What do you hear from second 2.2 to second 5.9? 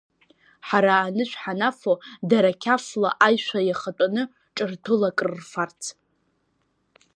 дара қьафла аишәа иахатәаны ҿырҭәыла акрырфарц.